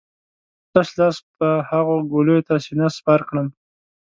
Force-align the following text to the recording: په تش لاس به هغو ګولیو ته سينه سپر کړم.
په 0.71 0.79
تش 0.81 0.89
لاس 0.99 1.17
به 1.37 1.49
هغو 1.69 1.95
ګولیو 2.11 2.45
ته 2.47 2.53
سينه 2.65 2.87
سپر 2.97 3.19
کړم. 3.29 3.47